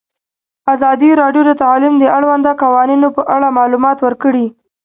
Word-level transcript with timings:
ازادي 0.73 1.11
راډیو 1.21 1.41
د 1.47 1.51
تعلیم 1.63 1.93
د 1.99 2.03
اړونده 2.17 2.51
قوانینو 2.63 3.07
په 3.17 3.21
اړه 3.35 3.47
معلومات 3.57 3.97
ورکړي. 4.01 4.45